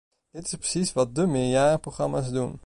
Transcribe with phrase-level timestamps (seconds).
[0.31, 2.59] Dat is precies wat de meerjarenprogramma's doen.